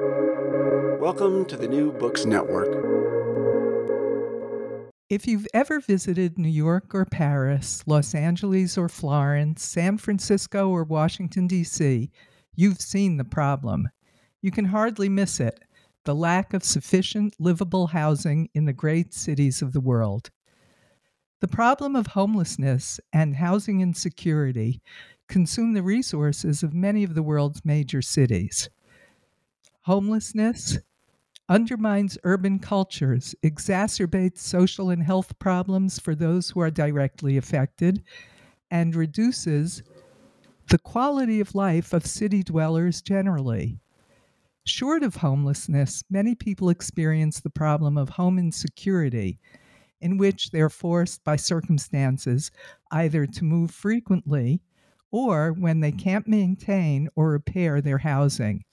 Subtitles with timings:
[0.00, 2.66] Welcome to the New Books Network.
[5.08, 10.82] If you've ever visited New York or Paris, Los Angeles or Florence, San Francisco or
[10.82, 12.10] Washington, D.C.,
[12.56, 13.88] you've seen the problem.
[14.42, 15.60] You can hardly miss it
[16.04, 20.30] the lack of sufficient livable housing in the great cities of the world.
[21.40, 24.82] The problem of homelessness and housing insecurity
[25.28, 28.68] consume the resources of many of the world's major cities.
[29.84, 30.78] Homelessness
[31.46, 38.02] undermines urban cultures, exacerbates social and health problems for those who are directly affected,
[38.70, 39.82] and reduces
[40.70, 43.78] the quality of life of city dwellers generally.
[44.64, 49.38] Short of homelessness, many people experience the problem of home insecurity,
[50.00, 52.50] in which they're forced by circumstances
[52.90, 54.62] either to move frequently
[55.10, 58.64] or when they can't maintain or repair their housing.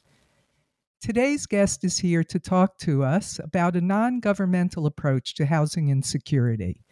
[1.01, 5.89] Today's guest is here to talk to us about a non governmental approach to housing
[5.89, 6.85] insecurity.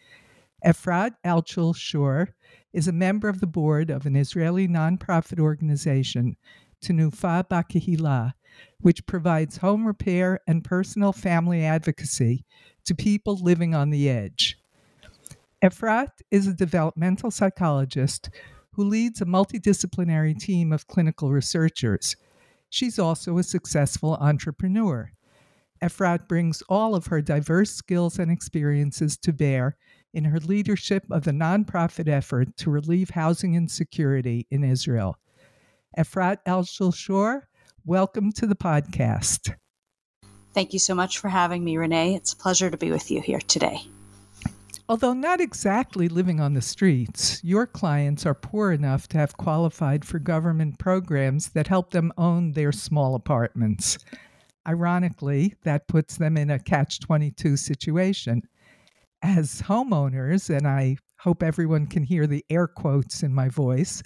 [0.66, 2.34] Efrat Altshul Schorr
[2.72, 6.36] is a member of the board of an Israeli nonprofit organization,
[6.84, 8.32] Tenufa Bakihila,
[8.80, 12.44] which provides home repair and personal family advocacy
[12.86, 14.58] to people living on the edge.
[15.62, 18.28] Efrat is a developmental psychologist
[18.72, 22.16] who leads a multidisciplinary team of clinical researchers
[22.70, 25.12] She's also a successful entrepreneur.
[25.82, 29.76] Efrat brings all of her diverse skills and experiences to bear
[30.14, 35.16] in her leadership of the nonprofit effort to relieve housing insecurity in Israel.
[35.98, 37.48] Efrat Altshul Schorr,
[37.84, 39.54] welcome to the podcast.
[40.52, 42.14] Thank you so much for having me, Renee.
[42.14, 43.82] It's a pleasure to be with you here today.
[44.90, 50.04] Although not exactly living on the streets, your clients are poor enough to have qualified
[50.04, 53.98] for government programs that help them own their small apartments.
[54.66, 58.42] Ironically, that puts them in a catch 22 situation.
[59.22, 64.02] As homeowners, and I hope everyone can hear the air quotes in my voice,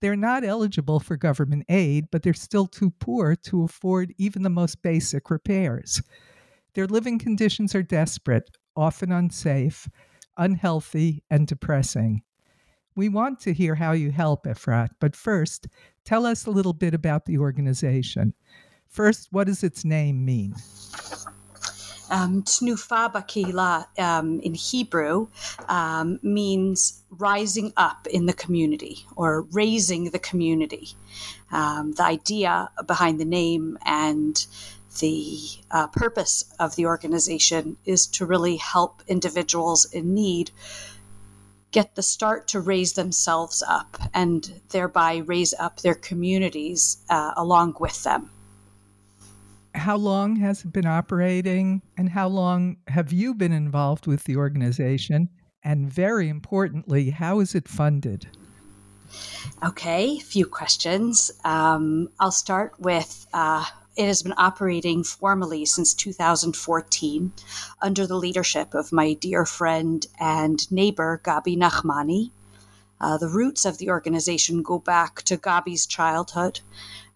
[0.00, 4.48] they're not eligible for government aid, but they're still too poor to afford even the
[4.48, 6.00] most basic repairs.
[6.74, 9.88] Their living conditions are desperate, often unsafe,
[10.36, 12.22] unhealthy, and depressing.
[12.96, 15.66] We want to hear how you help Efrat, but first,
[16.04, 18.34] tell us a little bit about the organization.
[18.88, 20.54] First, what does its name mean?
[22.10, 25.26] Um, Tnufa Bakila um, in Hebrew
[25.68, 30.90] um, means rising up in the community or raising the community.
[31.50, 34.46] Um, the idea behind the name and
[35.00, 35.38] the
[35.70, 40.50] uh, purpose of the organization is to really help individuals in need
[41.70, 47.74] get the start to raise themselves up and thereby raise up their communities uh, along
[47.80, 48.30] with them.
[49.74, 54.36] How long has it been operating, and how long have you been involved with the
[54.36, 55.28] organization?
[55.64, 58.28] And very importantly, how is it funded?
[59.64, 61.32] Okay, a few questions.
[61.44, 63.64] Um, I'll start with uh,
[63.96, 67.32] it has been operating formally since 2014
[67.80, 72.30] under the leadership of my dear friend and neighbor, Gabi Nachmani.
[73.00, 76.60] Uh, the roots of the organization go back to Gabi's childhood.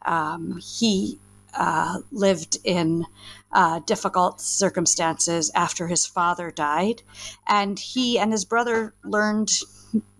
[0.02, 1.18] Um, he
[1.54, 3.06] uh, lived in
[3.52, 7.02] uh, difficult circumstances after his father died,
[7.46, 9.50] and he and his brother learned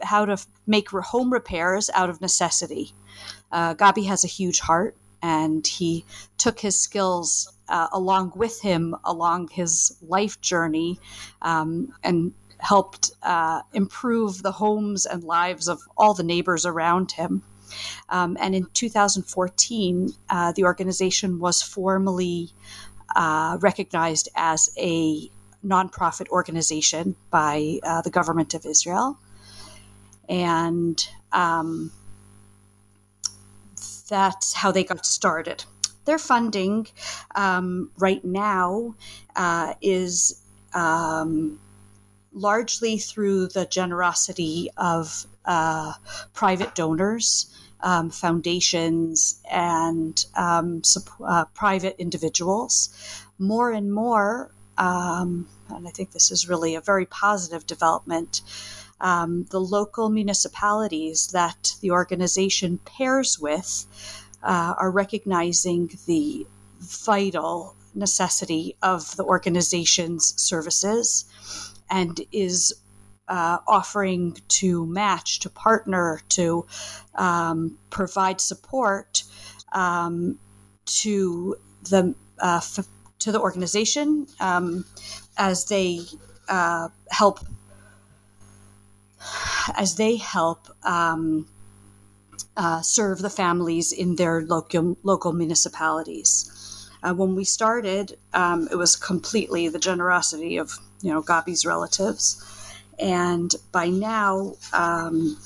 [0.02, 2.92] how to make home repairs out of necessity.
[3.52, 6.04] Uh, Gabi has a huge heart and he
[6.36, 10.98] took his skills uh, along with him along his life journey
[11.42, 17.42] um, and helped uh, improve the homes and lives of all the neighbors around him.
[18.08, 22.50] Um, and in 2014, uh, the organization was formally
[23.14, 25.30] uh, recognized as a
[25.64, 29.18] nonprofit organization by uh, the government of Israel.
[30.28, 31.90] And um,
[34.08, 35.64] that's how they got started.
[36.04, 36.86] Their funding
[37.34, 38.94] um, right now
[39.36, 40.40] uh, is
[40.72, 41.58] um,
[42.32, 45.92] largely through the generosity of uh,
[46.32, 50.82] private donors, um, foundations, and um,
[51.26, 52.90] uh, private individuals.
[53.38, 58.40] More and more, um, and I think this is really a very positive development
[59.00, 63.86] um, the local municipalities that the organization pairs with
[64.42, 66.46] uh, are recognizing the
[66.80, 71.24] vital necessity of the organization's services
[71.90, 72.72] and is
[73.28, 76.66] uh, offering to match, to partner, to
[77.14, 79.22] um, provide support
[79.72, 80.38] um,
[80.86, 81.56] to
[81.90, 82.86] the uh, f-
[83.18, 84.84] to the organization um,
[85.36, 86.00] as they
[86.48, 87.40] uh, help
[89.76, 91.46] as they help um,
[92.56, 96.90] uh, serve the families in their local local municipalities.
[97.02, 102.42] Uh, when we started, um, it was completely the generosity of you know Gabi's relatives,
[102.98, 105.36] and by now um,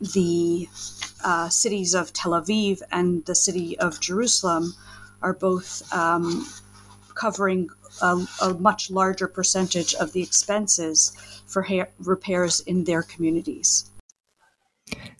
[0.00, 0.68] the
[1.24, 4.74] uh, cities of Tel Aviv and the city of Jerusalem
[5.22, 6.46] are both um,
[7.14, 7.68] covering
[8.02, 11.12] a, a, much larger percentage of the expenses
[11.46, 13.90] for ha- repairs in their communities.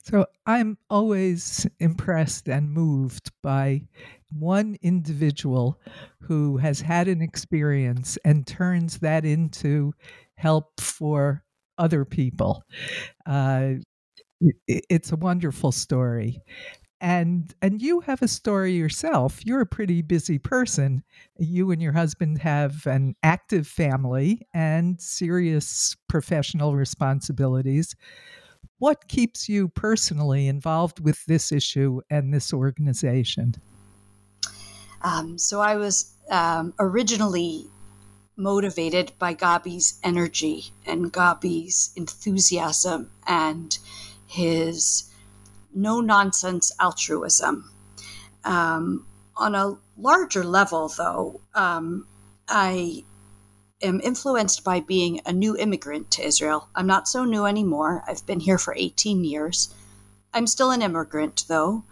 [0.05, 3.83] So I'm always impressed and moved by
[4.33, 5.79] one individual
[6.21, 9.93] who has had an experience and turns that into
[10.35, 11.45] help for
[11.77, 12.63] other people.
[13.27, 13.75] Uh,
[14.67, 16.41] it's a wonderful story
[17.01, 19.45] and and you have a story yourself.
[19.45, 21.03] You're a pretty busy person.
[21.39, 27.95] You and your husband have an active family and serious professional responsibilities.
[28.79, 33.55] What keeps you personally involved with this issue and this organization?
[35.03, 37.67] Um, so i was um, originally
[38.37, 43.79] motivated by gabi's energy and gabi's enthusiasm and
[44.27, 45.05] his
[45.79, 47.71] no nonsense altruism.
[48.45, 52.07] Um, on a larger level, though, um,
[52.49, 53.05] I
[53.81, 56.69] am influenced by being a new immigrant to Israel.
[56.75, 58.03] I'm not so new anymore.
[58.07, 59.73] I've been here for 18 years.
[60.35, 61.85] I'm still an immigrant, though.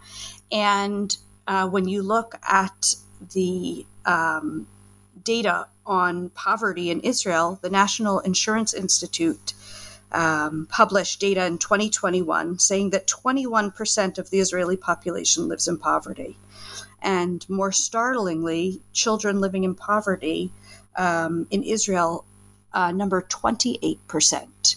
[0.51, 1.15] And
[1.47, 2.95] uh, when you look at
[3.33, 4.67] the um,
[5.23, 9.53] data on poverty in Israel, the National Insurance Institute
[10.11, 16.37] um, published data in 2021 saying that 21% of the Israeli population lives in poverty.
[17.01, 20.51] And more startlingly, children living in poverty
[20.95, 22.25] um, in Israel
[22.73, 24.75] uh, number 28%.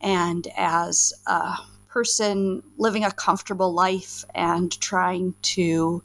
[0.00, 1.56] And as a
[1.88, 6.02] person living a comfortable life and trying to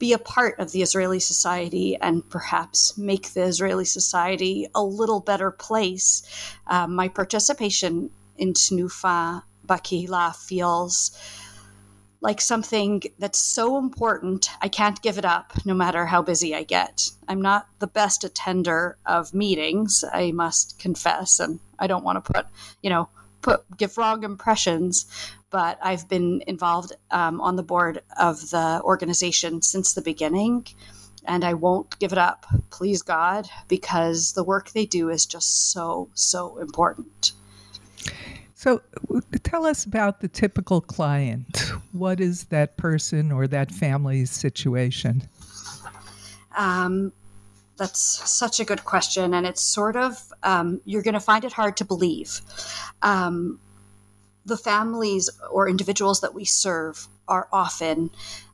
[0.00, 5.20] be a part of the Israeli society and perhaps make the Israeli society a little
[5.20, 6.22] better place.
[6.66, 11.12] Um, my participation in Tenufa Bakihila feels
[12.22, 16.64] like something that's so important, I can't give it up no matter how busy I
[16.64, 17.10] get.
[17.28, 22.32] I'm not the best attender of meetings, I must confess, and I don't want to
[22.32, 22.46] put,
[22.82, 23.08] you know,
[23.42, 25.06] put give wrong impressions
[25.50, 30.66] but I've been involved um, on the board of the organization since the beginning.
[31.26, 35.70] And I won't give it up, please God, because the work they do is just
[35.70, 37.32] so, so important.
[38.54, 38.80] So,
[39.42, 41.72] tell us about the typical client.
[41.92, 45.28] What is that person or that family's situation?
[46.56, 47.12] Um,
[47.76, 48.00] that's
[48.30, 49.32] such a good question.
[49.34, 52.40] And it's sort of, um, you're going to find it hard to believe.
[53.02, 53.58] Um,
[54.50, 58.10] the families or individuals that we serve are often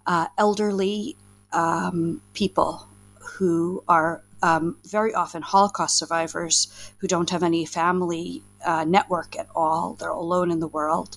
[0.06, 1.16] uh, elderly
[1.52, 2.86] um, people
[3.18, 9.48] who are um, very often Holocaust survivors who don't have any family uh, network at
[9.56, 9.94] all.
[9.94, 11.16] They're alone in the world.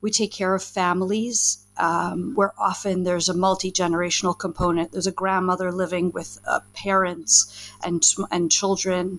[0.00, 4.92] We take care of families um, where often there's a multi generational component.
[4.92, 9.18] There's a grandmother living with uh, parents and and children,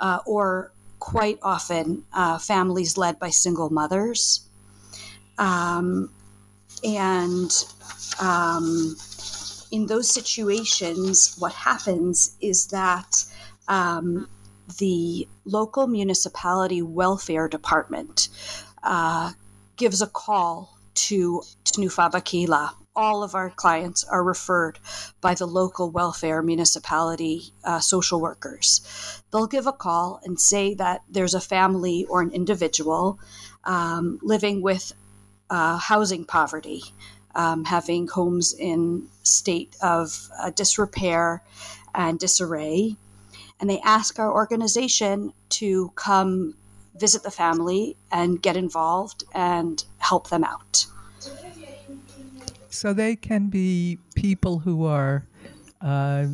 [0.00, 4.46] uh, or quite often uh, families led by single mothers.
[5.38, 6.10] Um,
[6.84, 7.50] and
[8.20, 8.96] um,
[9.70, 13.24] in those situations, what happens is that
[13.68, 14.28] um,
[14.78, 18.28] the local municipality welfare department
[18.82, 19.32] uh,
[19.76, 24.80] gives a call to Tenufa Bakihila all of our clients are referred
[25.20, 29.22] by the local welfare municipality uh, social workers.
[29.30, 33.20] They'll give a call and say that there's a family or an individual
[33.62, 34.92] um, living with
[35.48, 36.82] uh, housing poverty,
[37.36, 41.44] um, having homes in state of uh, disrepair
[41.94, 42.96] and disarray.
[43.60, 46.54] And they ask our organization to come
[46.96, 50.86] visit the family and get involved and help them out.
[52.78, 55.26] So they can be people who are
[55.80, 56.26] uh,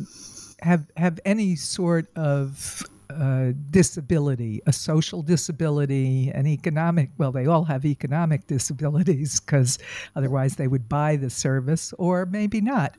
[0.61, 7.09] have have any sort of uh, disability, a social disability, an economic.
[7.17, 9.79] Well, they all have economic disabilities because
[10.15, 12.93] otherwise they would buy the service, or maybe not.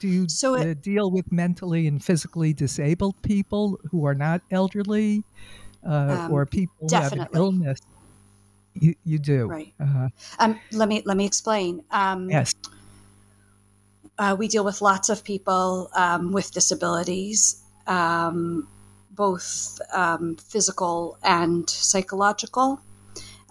[0.00, 4.40] Do you so it, uh, deal with mentally and physically disabled people who are not
[4.50, 5.22] elderly,
[5.86, 7.18] uh, um, or people definitely.
[7.18, 7.80] who have an illness?
[8.74, 9.72] You, you do right.
[9.78, 10.08] Uh-huh.
[10.40, 11.84] Um, let me let me explain.
[11.92, 12.52] Um, yes.
[14.20, 18.68] Uh, we deal with lots of people um, with disabilities, um,
[19.10, 22.82] both um, physical and psychological.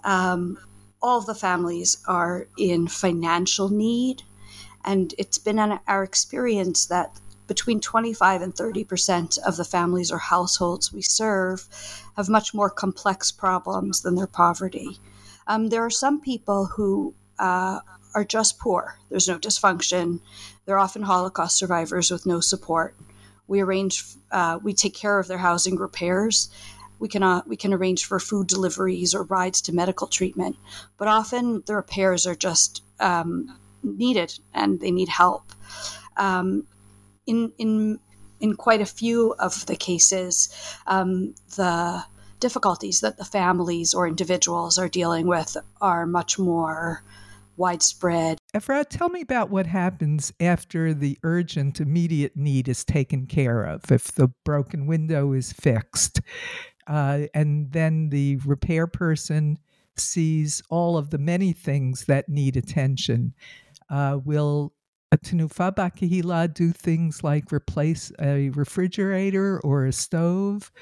[0.04, 0.56] Um,
[1.02, 4.22] all the families are in financial need,
[4.84, 10.18] and it's been our experience that between 25 and 30 percent of the families or
[10.18, 11.66] households we serve
[12.16, 15.00] have much more complex problems than their poverty.
[15.48, 17.80] Um, there are some people who uh,
[18.14, 18.98] are just poor.
[19.08, 20.20] There's no dysfunction.
[20.70, 22.94] They're often Holocaust survivors with no support.
[23.48, 26.48] We arrange, uh, we take care of their housing repairs.
[27.00, 30.56] We can uh, we can arrange for food deliveries or rides to medical treatment,
[30.96, 35.50] but often the repairs are just um, needed and they need help.
[36.16, 36.68] Um,
[37.26, 37.98] in in
[38.38, 40.54] in quite a few of the cases,
[40.86, 42.04] um, the
[42.38, 47.02] difficulties that the families or individuals are dealing with are much more
[47.60, 48.38] widespread.
[48.54, 53.92] Efrat, tell me about what happens after the urgent, immediate need is taken care of.
[53.92, 56.22] If the broken window is fixed,
[56.86, 59.58] uh, and then the repair person
[59.96, 63.34] sees all of the many things that need attention,
[63.90, 64.72] uh, will
[65.12, 70.72] a Tenufa Bakihila do things like replace a refrigerator or a stove?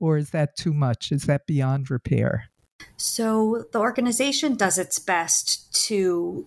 [0.00, 1.12] Or is that too much?
[1.12, 2.49] Is that beyond repair?
[3.00, 6.46] So the organization does its best to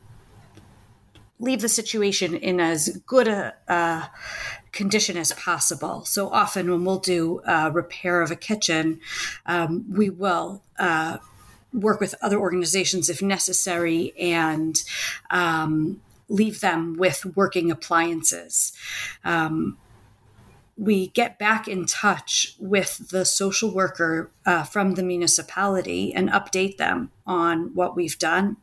[1.39, 4.11] leave the situation in as good a, a
[4.71, 6.05] condition as possible.
[6.05, 8.99] So often, when we'll do a repair of a kitchen,
[9.45, 10.61] um, we will.
[10.77, 11.17] Uh,
[11.73, 14.83] work with other organizations if necessary and
[15.31, 18.73] um, leave them with working appliances.
[19.23, 19.79] Um,
[20.77, 26.77] we get back in touch with the social worker uh, from the municipality and update
[26.77, 28.57] them on what we've done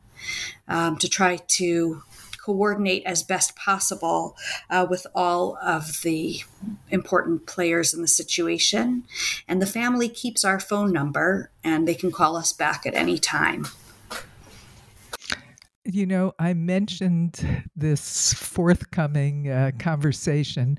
[0.69, 2.03] um, to try to
[2.43, 4.37] coordinate as best possible
[4.71, 6.43] uh, with all of the
[6.91, 9.05] important players in the situation.
[9.47, 13.19] And the family keeps our phone number and they can call us back at any
[13.19, 13.67] time.
[15.85, 20.79] You know, I mentioned this forthcoming uh, conversation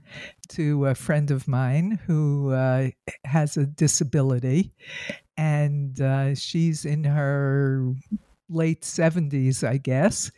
[0.50, 2.90] to a friend of mine who uh,
[3.26, 4.72] has a disability,
[5.38, 7.94] and uh, she's in her
[8.48, 10.32] late 70s, I guess.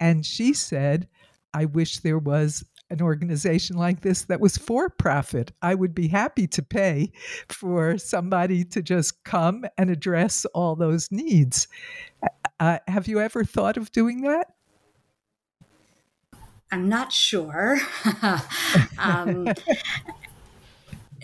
[0.00, 1.06] And she said,
[1.52, 5.52] I wish there was an organization like this that was for profit.
[5.60, 7.12] I would be happy to pay
[7.48, 11.68] for somebody to just come and address all those needs.
[12.60, 14.54] Uh, have you ever thought of doing that?
[16.70, 17.78] I'm not sure.
[18.98, 19.54] um, uh,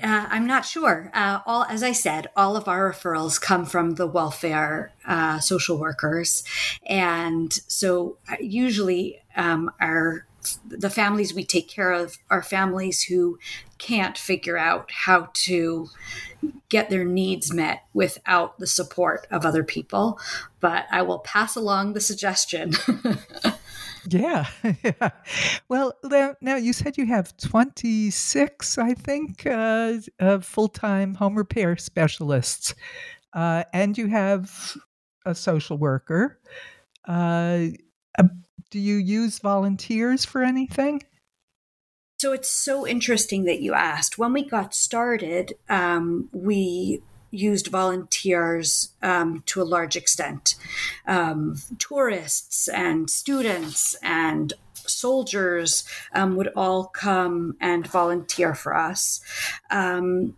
[0.02, 1.10] I'm not sure.
[1.12, 5.78] Uh, all, as I said, all of our referrals come from the welfare uh, social
[5.78, 6.44] workers,
[6.86, 10.26] and so uh, usually um, our
[10.66, 13.38] the families we take care of are families who
[13.78, 15.88] can't figure out how to
[16.68, 20.18] get their needs met without the support of other people.
[20.60, 22.72] But I will pass along the suggestion.
[24.08, 24.46] yeah,
[24.82, 25.10] yeah.
[25.68, 25.94] Well,
[26.40, 29.98] now you said you have 26, I think, uh,
[30.40, 32.74] full time home repair specialists,
[33.32, 34.76] uh, and you have
[35.26, 36.38] a social worker.
[37.06, 37.68] Uh,
[38.70, 41.02] do you use volunteers for anything?
[42.18, 44.18] So it's so interesting that you asked.
[44.18, 50.54] When we got started, um, we used volunteers um, to a large extent.
[51.06, 55.84] Um, tourists and students and soldiers
[56.14, 59.20] um, would all come and volunteer for us.
[59.70, 60.36] Um,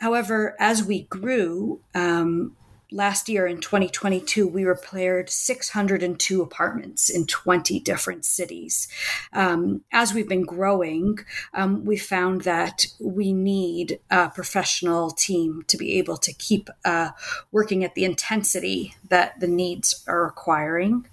[0.00, 2.56] however, as we grew, um,
[2.90, 8.88] last year in 2022, we repaired 602 apartments in 20 different cities.
[9.32, 11.18] Um, as we've been growing,
[11.54, 17.10] um, we found that we need a professional team to be able to keep uh,
[17.52, 21.06] working at the intensity that the needs are requiring.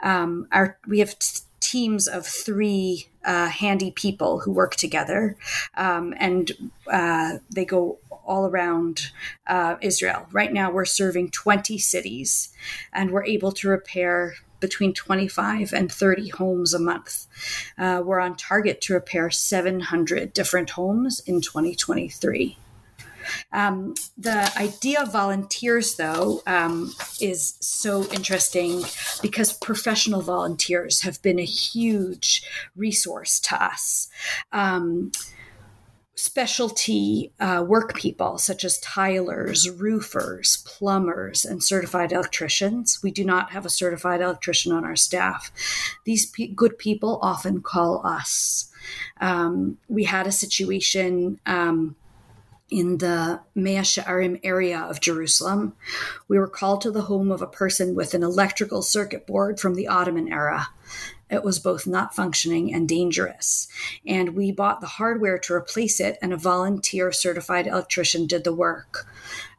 [0.00, 5.36] Um, our, we have t- teams of three uh, handy people who work together,
[5.76, 6.52] um, and
[6.90, 7.98] uh, they go
[8.28, 9.10] all around
[9.46, 10.26] uh, Israel.
[10.30, 12.50] Right now, we're serving 20 cities,
[12.92, 17.26] and we're able to repair between 25 and 30 homes a month.
[17.76, 22.58] Uh, we're on target to repair 700 different homes in 2023.
[23.52, 28.82] Um, the idea of volunteers, though, um, is so interesting
[29.22, 32.42] because professional volunteers have been a huge
[32.76, 34.08] resource to us.
[34.52, 35.12] Um,
[36.18, 43.00] specialty uh, work people such as tilers, roofers, plumbers, and certified electricians.
[43.04, 45.52] We do not have a certified electrician on our staff.
[46.04, 48.68] These good people often call us.
[49.20, 51.40] Um, we had a situation.
[51.46, 51.94] Um,
[52.70, 55.74] in the Mea She'arim area of Jerusalem.
[56.28, 59.74] We were called to the home of a person with an electrical circuit board from
[59.74, 60.68] the Ottoman era.
[61.30, 63.68] It was both not functioning and dangerous.
[64.06, 68.54] And we bought the hardware to replace it, and a volunteer certified electrician did the
[68.54, 69.06] work.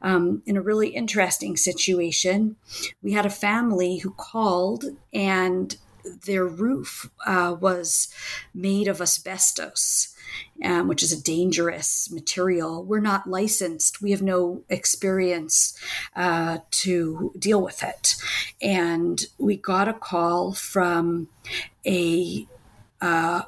[0.02, 2.56] Um, in a really interesting situation,
[3.02, 5.78] we had a family who called and
[6.26, 8.08] their roof uh, was
[8.54, 10.16] made of asbestos
[10.64, 12.84] um, which is a dangerous material.
[12.84, 14.02] We're not licensed.
[14.02, 15.78] We have no experience
[16.16, 18.16] uh, to deal with it.
[18.62, 21.30] And we got a call from
[21.86, 22.46] a
[23.02, 23.44] uh,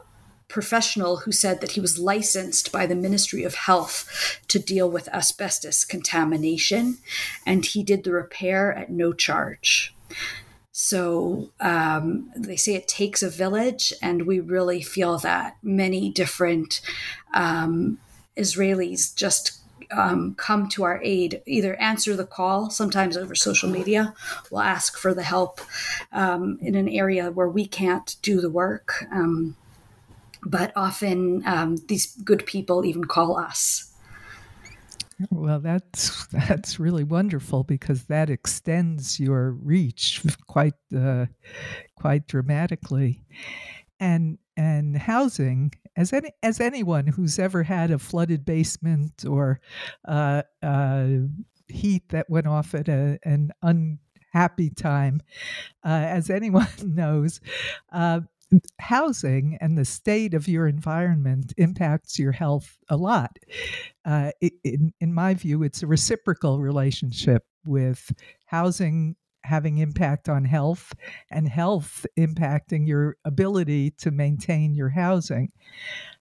[0.52, 5.08] professional who said that he was licensed by the Ministry of Health to deal with
[5.10, 6.98] asbestos contamination,
[7.46, 9.96] and he did the repair at no charge.
[10.72, 16.82] So um, they say it takes a village, and we really feel that many different
[17.34, 18.00] um,
[18.38, 19.60] Israelis just
[19.92, 24.14] um, come to our aid, either answer the call, sometimes over social media,
[24.50, 25.60] we'll ask for the help
[26.12, 29.06] um, in an area where we can't do the work.
[29.12, 29.56] Um,
[30.44, 33.91] but often um, these good people even call us.
[35.30, 41.26] Well, that's that's really wonderful because that extends your reach quite uh,
[41.96, 43.24] quite dramatically,
[44.00, 49.60] and and housing as any as anyone who's ever had a flooded basement or
[50.08, 51.08] uh, uh,
[51.68, 55.22] heat that went off at a, an unhappy time,
[55.86, 57.42] uh, as anyone knows,
[57.92, 58.22] uh,
[58.80, 63.38] housing and the state of your environment impacts your health a lot.
[64.06, 64.32] Uh,
[64.64, 68.12] in, in my view, it's a reciprocal relationship with
[68.46, 69.16] housing
[69.52, 70.94] having impact on health
[71.30, 75.52] and health impacting your ability to maintain your housing.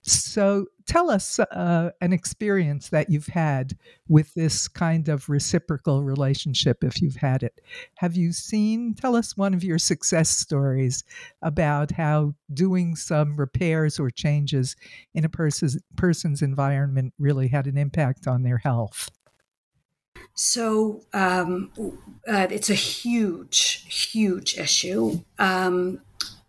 [0.03, 6.83] So tell us uh, an experience that you've had with this kind of reciprocal relationship,
[6.83, 7.61] if you've had it.
[7.99, 11.05] Have you seen, tell us one of your success stories
[11.43, 14.75] about how doing some repairs or changes
[15.15, 19.09] in a person's, person's environment really had an impact on their health.
[20.35, 21.71] So um,
[22.27, 25.21] uh, it's a huge, huge issue.
[25.39, 26.01] Um,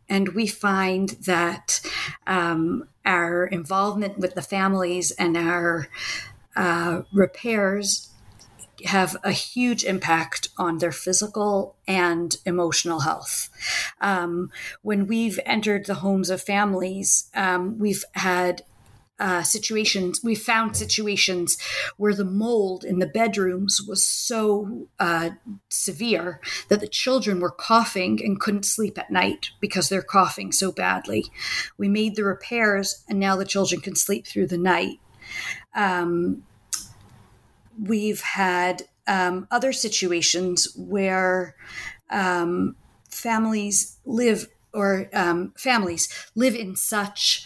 [0.10, 1.82] and we find that
[2.28, 5.88] um, our involvement with the families and our
[6.56, 8.10] uh, repairs
[8.86, 13.50] have a huge impact on their physical and emotional health.
[14.00, 18.64] Um, when we've entered the homes of families, um, we've had
[19.22, 21.56] uh, situations, we found situations
[21.96, 25.30] where the mold in the bedrooms was so uh,
[25.70, 30.72] severe that the children were coughing and couldn't sleep at night because they're coughing so
[30.72, 31.26] badly.
[31.78, 35.00] We made the repairs, and now the children can sleep through the night.
[35.76, 36.42] Um,
[37.80, 41.56] we've had um, other situations where
[42.10, 42.76] um,
[43.12, 47.46] families live or um, families live in such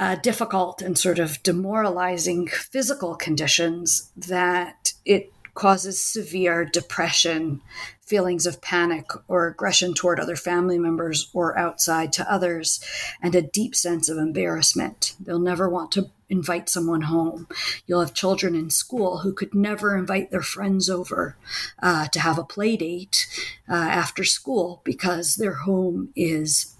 [0.00, 7.60] uh, difficult and sort of demoralizing physical conditions that it causes severe depression,
[8.00, 12.82] feelings of panic or aggression toward other family members or outside to others,
[13.20, 15.14] and a deep sense of embarrassment.
[15.20, 17.46] They'll never want to invite someone home.
[17.86, 21.36] You'll have children in school who could never invite their friends over
[21.82, 23.26] uh, to have a play date
[23.68, 26.74] uh, after school because their home is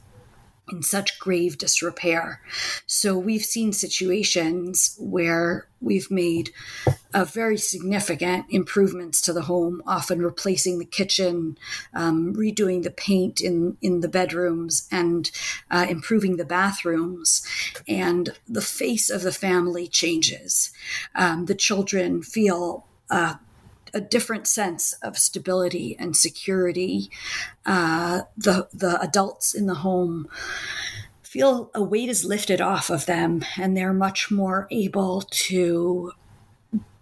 [0.71, 2.41] in such grave disrepair.
[2.87, 6.51] So we've seen situations where we've made
[7.15, 11.59] very significant improvements to the home, often replacing the kitchen,
[11.95, 15.31] um, redoing the paint in, in the bedrooms, and
[15.71, 17.47] uh, improving the bathrooms.
[17.89, 20.71] And the face of the family changes.
[21.15, 23.35] Um, the children feel uh,
[23.93, 27.11] a different sense of stability and security.
[27.67, 30.29] Uh, the the adults in the home
[31.23, 36.13] feel a weight is lifted off of them, and they're much more able to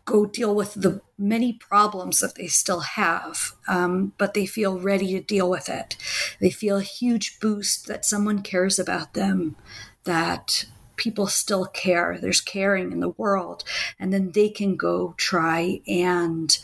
[0.05, 5.12] go deal with the many problems that they still have, um, but they feel ready
[5.12, 5.96] to deal with it.
[6.40, 9.57] They feel a huge boost that someone cares about them,
[10.05, 10.64] that
[10.98, 12.18] people still care.
[12.20, 13.64] There's caring in the world.
[13.98, 16.58] And then they can go try and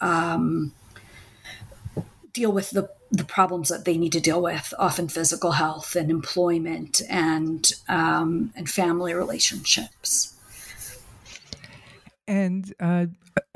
[0.00, 0.72] um,
[2.32, 6.12] deal with the the problems that they need to deal with, often physical health and
[6.12, 10.36] employment and um, and family relationships.
[12.30, 13.06] and uh,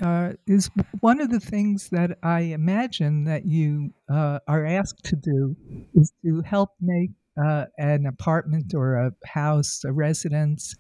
[0.03, 5.17] uh, is one of the things that I imagine that you uh, are asked to
[5.17, 5.57] do
[5.95, 7.11] is to help make
[7.43, 10.75] uh, an apartment or a house, a residence,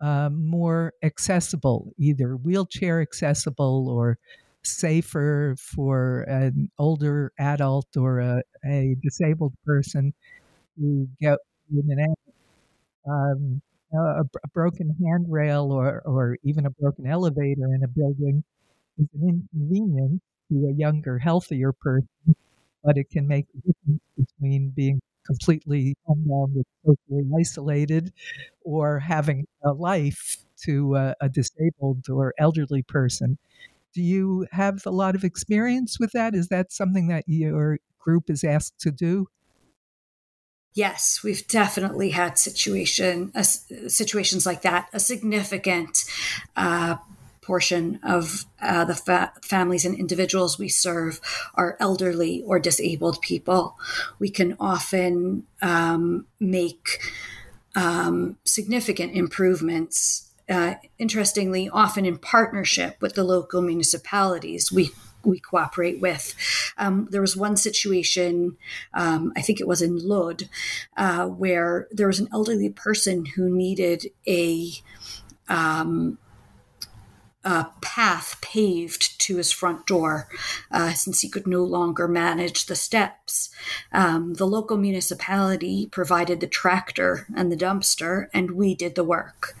[0.00, 4.18] uh, more accessible, either wheelchair accessible or
[4.62, 10.12] safer for an older adult or a, a disabled person
[10.78, 11.38] to get
[11.72, 12.18] in and out.
[13.10, 18.42] Um, a, a, broken handrail or, or even a broken elevator in a building
[18.98, 22.08] is an inconvenience to a younger, healthier person,
[22.82, 28.12] but it can make a difference between being completely socially isolated
[28.62, 33.38] or having a life to a, a disabled or elderly person.
[33.92, 36.34] Do you have a lot of experience with that?
[36.34, 39.28] Is that something that your group is asked to do?
[40.74, 44.90] Yes, we've definitely had situation uh, situations like that.
[44.92, 46.04] A significant
[46.54, 46.96] uh,
[47.46, 51.20] portion of uh, the fa- families and individuals we serve
[51.54, 53.76] are elderly or disabled people.
[54.18, 56.98] We can often um, make
[57.76, 60.30] um, significant improvements.
[60.48, 64.70] Uh, interestingly, often in partnership with the local municipalities.
[64.70, 64.90] We
[65.24, 66.34] we cooperate with.
[66.78, 68.56] Um, there was one situation,
[68.94, 70.48] um, I think it was in Lod,
[70.96, 74.70] uh, where there was an elderly person who needed a
[75.48, 76.18] um,
[77.46, 80.28] uh, path paved to his front door
[80.72, 83.50] uh, since he could no longer manage the steps.
[83.92, 89.56] Um, the local municipality provided the tractor and the dumpster, and we did the work.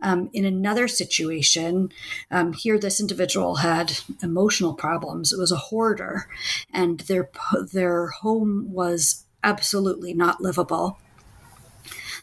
[0.00, 1.90] Um, in another situation,
[2.30, 5.32] um, here this individual had emotional problems.
[5.32, 6.28] It was a hoarder,
[6.72, 7.30] and their
[7.72, 10.98] their home was absolutely not livable.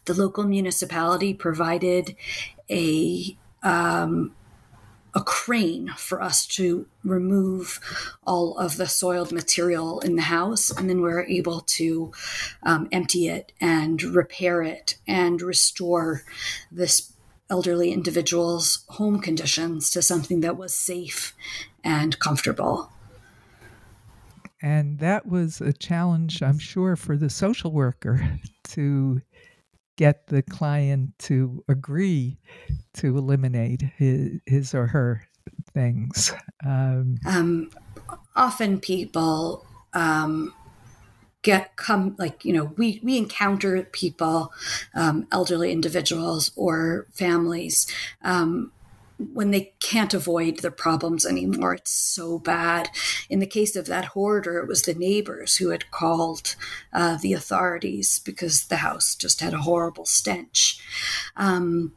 [0.05, 2.15] The local municipality provided
[2.69, 4.33] a um,
[5.13, 7.79] a crane for us to remove
[8.25, 10.71] all of the soiled material in the house.
[10.71, 12.11] And then we are able to
[12.63, 16.23] um, empty it and repair it and restore
[16.71, 17.11] this
[17.49, 21.33] elderly individual's home conditions to something that was safe
[21.83, 22.89] and comfortable.
[24.61, 29.21] And that was a challenge, I'm sure, for the social worker to
[29.97, 32.37] get the client to agree
[32.95, 35.27] to eliminate his, his or her
[35.73, 36.33] things?
[36.65, 37.71] Um, um,
[38.35, 40.53] often people um,
[41.41, 44.53] get come like you know we we encounter people,
[44.93, 47.87] um, elderly individuals or families
[48.23, 48.71] um,
[49.33, 51.73] when they can't avoid the problems anymore.
[51.73, 52.89] It's so bad.
[53.29, 56.55] In the case of that hoarder, it was the neighbors who had called
[56.93, 60.79] uh, the authorities because the house just had a horrible stench.
[61.35, 61.93] Um,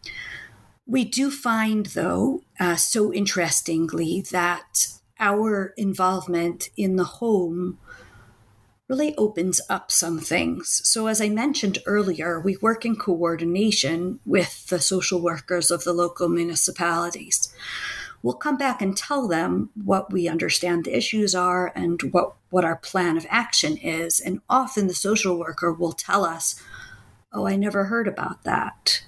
[0.86, 7.78] we do find, though, uh, so interestingly, that our involvement in the home
[8.88, 10.80] really opens up some things.
[10.84, 15.92] So, as I mentioned earlier, we work in coordination with the social workers of the
[15.92, 17.52] local municipalities.
[18.22, 22.64] We'll come back and tell them what we understand the issues are and what, what
[22.64, 24.18] our plan of action is.
[24.18, 26.60] And often the social worker will tell us,
[27.34, 29.02] Oh, I never heard about that.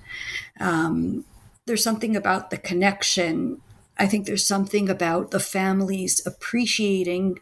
[0.58, 1.24] Um,
[1.66, 3.60] there's something about the connection.
[3.98, 7.38] I think there's something about the families appreciating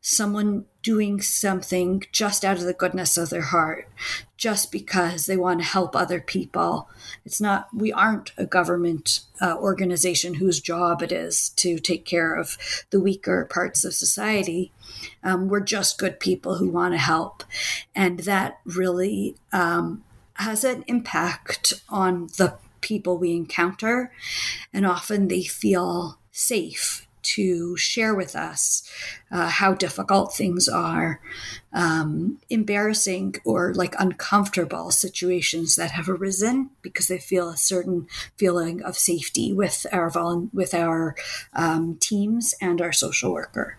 [0.00, 3.88] someone doing something just out of the goodness of their heart,
[4.36, 6.88] just because they want to help other people.
[7.24, 12.34] It's not, we aren't a government uh, organization whose job it is to take care
[12.34, 12.56] of
[12.90, 14.72] the weaker parts of society.
[15.22, 17.44] Um, we're just good people who want to help.
[17.94, 20.02] And that really um,
[20.34, 24.12] has an impact on the people we encounter.
[24.72, 28.82] And often they feel safe to share with us
[29.30, 31.20] uh, how difficult things are,
[31.72, 38.82] um, embarrassing or like uncomfortable situations that have arisen because they feel a certain feeling
[38.82, 40.10] of safety with our
[40.52, 41.14] with our
[41.54, 43.76] um, teams and our social worker.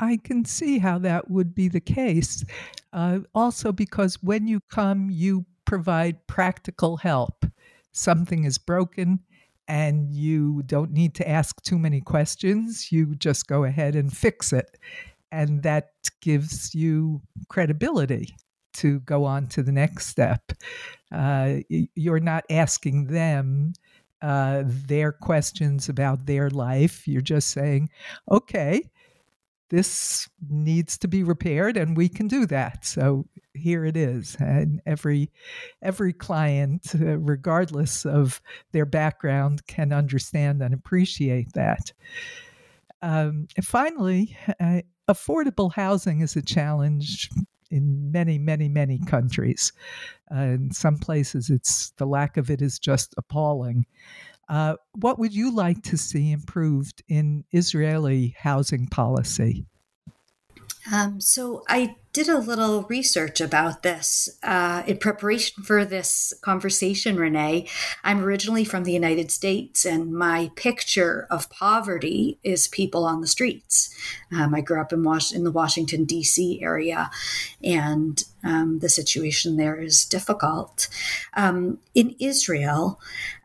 [0.00, 2.44] I can see how that would be the case.
[2.92, 7.46] Uh, also, because when you come, you provide practical help.
[7.92, 9.20] Something is broken,
[9.70, 12.90] and you don't need to ask too many questions.
[12.90, 14.76] You just go ahead and fix it.
[15.30, 18.34] And that gives you credibility
[18.74, 20.52] to go on to the next step.
[21.12, 23.74] Uh, you're not asking them
[24.22, 27.06] uh, their questions about their life.
[27.06, 27.90] You're just saying,
[28.28, 28.90] okay,
[29.70, 32.84] this needs to be repaired and we can do that.
[32.84, 35.30] So here it is and every
[35.82, 38.40] every client uh, regardless of
[38.72, 41.92] their background can understand and appreciate that.
[43.02, 47.30] Um, and finally uh, affordable housing is a challenge
[47.70, 49.72] in many many many countries.
[50.34, 53.86] Uh, in some places it's the lack of it is just appalling
[54.50, 59.64] uh, what would you like to see improved in Israeli housing policy?
[60.92, 67.16] Um, so I did a little research about this uh, in preparation for this conversation,
[67.16, 67.68] Renee.
[68.02, 73.28] I'm originally from the United States, and my picture of poverty is people on the
[73.28, 73.94] streets.
[74.32, 76.60] Um, I grew up in, Was- in the Washington, D.C.
[76.60, 77.10] area,
[77.62, 80.88] and um, the situation there is difficult.
[81.34, 82.98] Um, in Israel,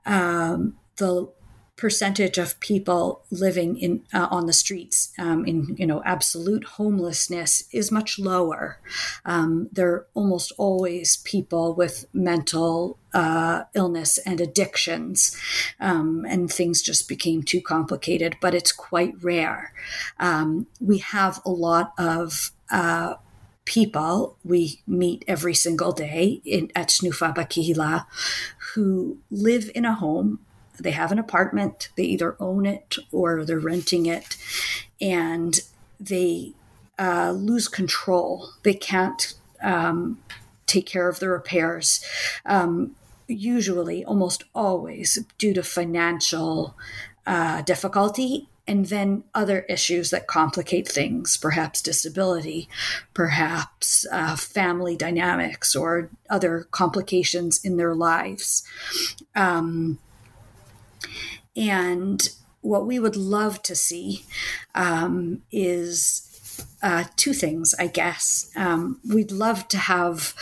[0.08, 1.30] um, the
[1.78, 7.68] percentage of people living in uh, on the streets um, in you know absolute homelessness
[7.72, 8.80] is much lower.
[9.26, 15.38] Um, there are almost always people with mental uh, illness and addictions,
[15.80, 18.38] um, and things just became too complicated.
[18.40, 19.74] But it's quite rare.
[20.20, 23.16] Um, we have a lot of uh,
[23.66, 28.06] people we meet every single day in, at Tenufa Bakihila
[28.74, 30.40] who live in a home
[30.80, 34.38] they have an apartment, they either own it or they're renting it,
[35.02, 35.60] and
[36.00, 36.54] they
[36.98, 38.50] uh, lose control.
[38.64, 40.20] They can't um,
[40.66, 42.04] take care of the repairs.
[42.46, 42.96] Um,
[43.28, 46.76] usually, almost always, due to financial
[47.26, 52.68] uh, difficulty and then other issues that complicate things, perhaps disability,
[53.14, 58.64] perhaps uh, family dynamics, or other complications in their lives.
[59.36, 60.00] Um,
[61.56, 62.30] and
[62.62, 64.26] what we would love to see
[64.74, 66.26] um, is
[66.82, 68.52] uh, two things, I guess.
[68.56, 70.34] Um, we'd love to have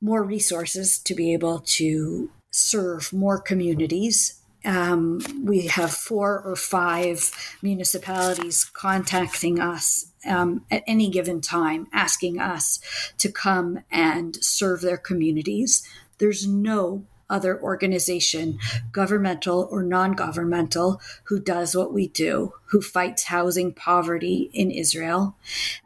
[0.00, 4.40] more resources to be able to serve more communities.
[4.64, 7.30] Um, we have four or five
[7.62, 12.80] municipalities contacting us um, at any given time, asking us
[13.18, 15.86] to come and serve their communities.
[16.18, 18.58] There's no other organization,
[18.92, 25.36] governmental or non governmental, who does what we do, who fights housing poverty in Israel.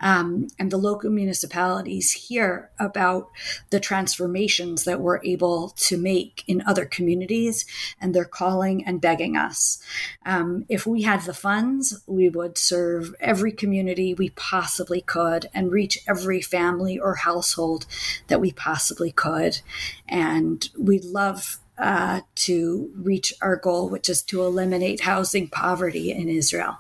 [0.00, 3.30] Um, and the local municipalities hear about
[3.70, 7.64] the transformations that we're able to make in other communities,
[8.00, 9.82] and they're calling and begging us.
[10.26, 15.72] Um, if we had the funds, we would serve every community we possibly could and
[15.72, 17.86] reach every family or household
[18.28, 19.60] that we possibly could.
[20.08, 21.31] And we'd love
[21.78, 26.78] uh, to reach our goal, which is to eliminate housing poverty in Israel.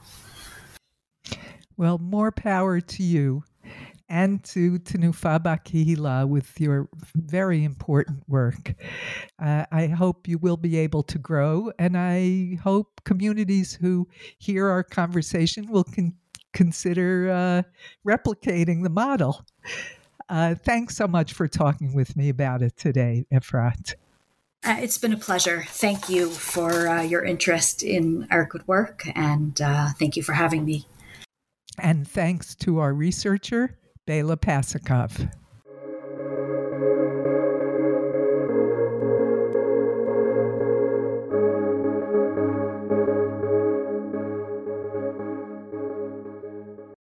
[1.76, 3.44] Well, more power to you
[4.08, 8.74] and to Tenufa Bakihila with your very important work.
[9.42, 14.06] Uh, I hope you will be able to grow, and I hope communities who
[14.38, 16.14] hear our conversation will con-
[16.52, 17.62] consider uh,
[18.06, 19.46] replicating the model.
[20.28, 23.94] Uh, thanks so much for talking with me about it today, Efrat.
[24.64, 25.64] Uh, it's been a pleasure.
[25.68, 30.34] Thank you for uh, your interest in our good work, and uh, thank you for
[30.34, 30.86] having me.
[31.78, 35.30] And thanks to our researcher, Bela Pasikov.